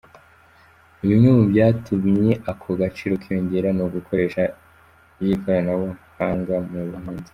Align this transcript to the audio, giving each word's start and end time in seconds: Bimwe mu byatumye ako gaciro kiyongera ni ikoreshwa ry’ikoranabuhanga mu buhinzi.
Bimwe 1.07 1.29
mu 1.37 1.43
byatumye 1.51 2.31
ako 2.51 2.67
gaciro 2.79 3.13
kiyongera 3.23 3.69
ni 3.73 3.83
ikoreshwa 3.99 4.43
ry’ikoranabuhanga 5.19 6.55
mu 6.71 6.81
buhinzi. 6.89 7.29